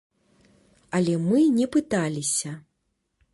Але 0.99 1.13
мы 1.27 1.43
не 1.59 1.67
пыталіся. 1.77 2.55